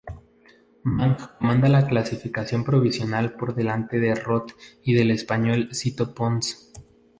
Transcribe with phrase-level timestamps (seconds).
[0.95, 6.71] Mang comanda la clasificación provisional por delante de Roth y del español Sito Pons.